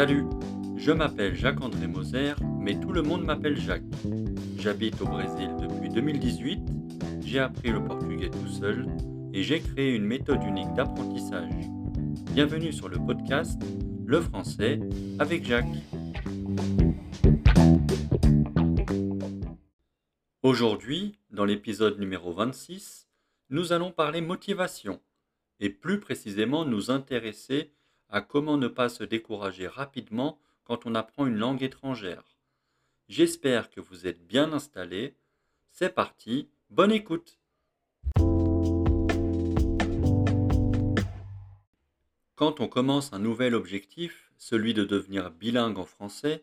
[0.00, 0.24] Salut,
[0.78, 3.82] je m'appelle Jacques-André Moser, mais tout le monde m'appelle Jacques.
[4.56, 6.58] J'habite au Brésil depuis 2018,
[7.22, 8.86] j'ai appris le portugais tout seul
[9.34, 11.52] et j'ai créé une méthode unique d'apprentissage.
[12.32, 13.60] Bienvenue sur le podcast
[14.06, 14.80] Le français
[15.18, 15.66] avec Jacques.
[20.42, 23.06] Aujourd'hui, dans l'épisode numéro 26,
[23.50, 24.98] nous allons parler motivation
[25.60, 27.74] et plus précisément nous intéresser
[28.10, 32.36] à comment ne pas se décourager rapidement quand on apprend une langue étrangère.
[33.08, 35.16] J'espère que vous êtes bien installés.
[35.70, 37.38] C'est parti, bonne écoute.
[42.34, 46.42] Quand on commence un nouvel objectif, celui de devenir bilingue en français,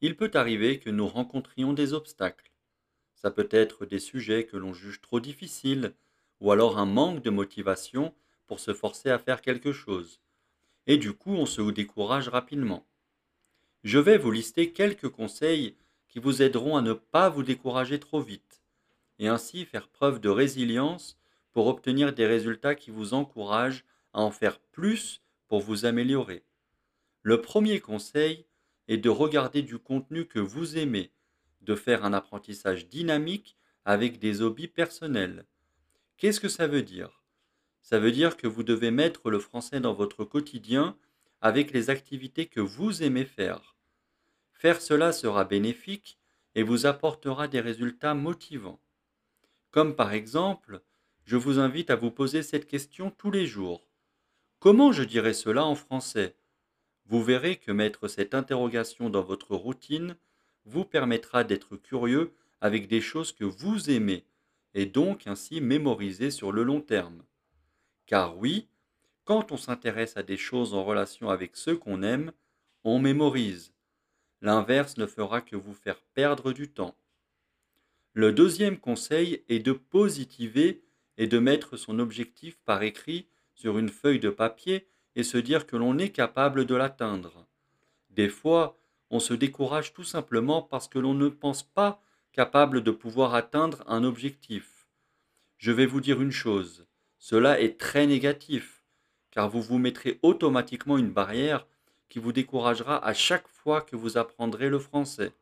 [0.00, 2.52] il peut arriver que nous rencontrions des obstacles.
[3.14, 5.94] Ça peut être des sujets que l'on juge trop difficiles,
[6.40, 8.14] ou alors un manque de motivation
[8.46, 10.20] pour se forcer à faire quelque chose.
[10.88, 12.88] Et du coup, on se décourage rapidement.
[13.84, 15.76] Je vais vous lister quelques conseils
[16.08, 18.62] qui vous aideront à ne pas vous décourager trop vite,
[19.18, 21.18] et ainsi faire preuve de résilience
[21.52, 26.42] pour obtenir des résultats qui vous encouragent à en faire plus pour vous améliorer.
[27.22, 28.46] Le premier conseil
[28.88, 31.12] est de regarder du contenu que vous aimez,
[31.60, 35.44] de faire un apprentissage dynamique avec des hobbies personnels.
[36.16, 37.17] Qu'est-ce que ça veut dire?
[37.82, 40.96] Ça veut dire que vous devez mettre le français dans votre quotidien
[41.40, 43.76] avec les activités que vous aimez faire.
[44.52, 46.18] Faire cela sera bénéfique
[46.54, 48.80] et vous apportera des résultats motivants.
[49.70, 50.82] Comme par exemple,
[51.24, 53.86] je vous invite à vous poser cette question tous les jours.
[54.58, 56.34] Comment je dirais cela en français?
[57.06, 60.16] Vous verrez que mettre cette interrogation dans votre routine
[60.64, 64.24] vous permettra d'être curieux avec des choses que vous aimez
[64.74, 67.22] et donc ainsi mémoriser sur le long terme.
[68.08, 68.66] Car oui,
[69.24, 72.32] quand on s'intéresse à des choses en relation avec ceux qu'on aime,
[72.82, 73.74] on mémorise.
[74.40, 76.96] L'inverse ne fera que vous faire perdre du temps.
[78.14, 80.82] Le deuxième conseil est de positiver
[81.18, 85.66] et de mettre son objectif par écrit sur une feuille de papier et se dire
[85.66, 87.46] que l'on est capable de l'atteindre.
[88.08, 88.78] Des fois,
[89.10, 92.02] on se décourage tout simplement parce que l'on ne pense pas
[92.32, 94.88] capable de pouvoir atteindre un objectif.
[95.58, 96.87] Je vais vous dire une chose,
[97.18, 98.84] cela est très négatif,
[99.30, 101.66] car vous vous mettrez automatiquement une barrière
[102.08, 105.32] qui vous découragera à chaque fois que vous apprendrez le français.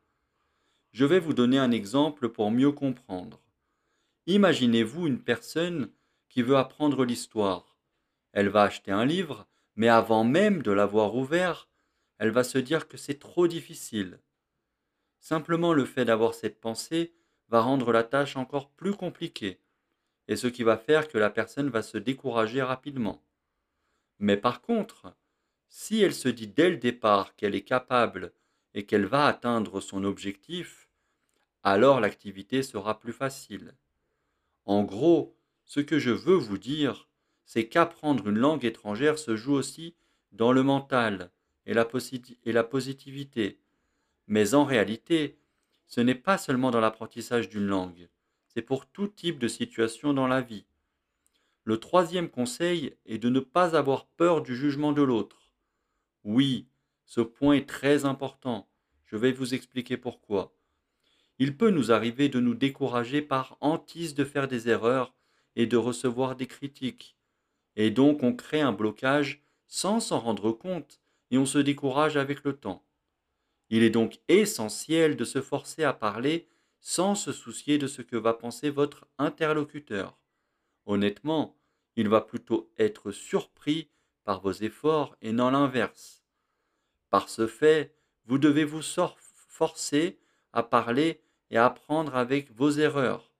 [0.91, 3.41] Je vais vous donner un exemple pour mieux comprendre.
[4.25, 5.91] Imaginez-vous une personne
[6.29, 7.77] qui veut apprendre l'histoire.
[8.33, 11.69] Elle va acheter un livre, mais avant même de l'avoir ouvert,
[12.17, 14.19] elle va se dire que c'est trop difficile.
[15.19, 17.13] Simplement le fait d'avoir cette pensée
[17.49, 19.61] va rendre la tâche encore plus compliquée,
[20.27, 23.23] et ce qui va faire que la personne va se décourager rapidement.
[24.19, 25.13] Mais par contre,
[25.69, 28.33] si elle se dit dès le départ qu'elle est capable
[28.73, 30.89] et qu'elle va atteindre son objectif,
[31.63, 33.75] alors l'activité sera plus facile.
[34.65, 37.07] En gros, ce que je veux vous dire,
[37.45, 39.95] c'est qu'apprendre une langue étrangère se joue aussi
[40.31, 41.31] dans le mental
[41.65, 41.85] et la,
[42.63, 43.59] positivité.
[44.27, 45.37] Mais en réalité,
[45.85, 48.07] ce n'est pas seulement dans l'apprentissage d'une langue,
[48.57, 50.65] c'est pour tout type de situation dans la vie.
[51.63, 55.51] Le troisième conseil est de ne pas avoir peur du jugement de l'autre.
[56.23, 56.65] Oui,
[57.05, 58.67] ce point est très important.
[59.05, 60.55] Je vais vous expliquer pourquoi.
[61.37, 65.13] Il peut nous arriver de nous décourager par hantise de faire des erreurs
[65.55, 67.15] et de recevoir des critiques.
[67.75, 72.43] Et donc on crée un blocage sans s'en rendre compte et on se décourage avec
[72.43, 72.83] le temps.
[73.69, 76.47] Il est donc essentiel de se forcer à parler
[76.89, 80.17] sans se soucier de ce que va penser votre interlocuteur.
[80.85, 81.57] Honnêtement,
[81.97, 83.89] il va plutôt être surpris
[84.23, 86.23] par vos efforts et non l'inverse.
[87.09, 87.93] Par ce fait,
[88.23, 88.81] vous devez vous
[89.49, 90.17] forcer
[90.53, 93.33] à parler et à apprendre avec vos erreurs.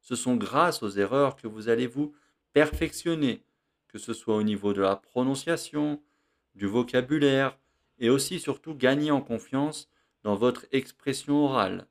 [0.00, 2.16] Ce sont grâce aux erreurs que vous allez vous
[2.52, 3.44] perfectionner,
[3.86, 6.02] que ce soit au niveau de la prononciation,
[6.56, 7.56] du vocabulaire,
[8.00, 9.88] et aussi surtout gagner en confiance
[10.24, 11.86] dans votre expression orale.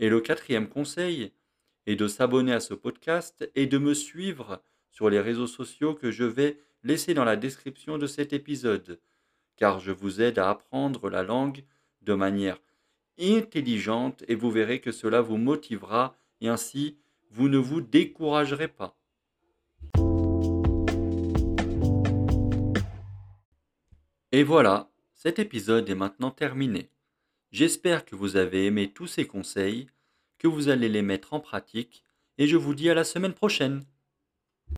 [0.00, 1.30] Et le quatrième conseil
[1.86, 6.10] est de s'abonner à ce podcast et de me suivre sur les réseaux sociaux que
[6.10, 8.98] je vais laissez dans la description de cet épisode,
[9.56, 11.64] car je vous aide à apprendre la langue
[12.00, 12.58] de manière
[13.20, 16.96] intelligente et vous verrez que cela vous motivera et ainsi
[17.30, 18.96] vous ne vous découragerez pas.
[24.32, 26.88] Et voilà, cet épisode est maintenant terminé.
[27.52, 29.88] J'espère que vous avez aimé tous ces conseils,
[30.38, 32.04] que vous allez les mettre en pratique,
[32.38, 33.84] et je vous dis à la semaine prochaine.